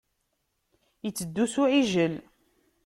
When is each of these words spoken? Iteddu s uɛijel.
Iteddu 1.07 1.45
s 1.53 1.55
uɛijel. 1.63 2.13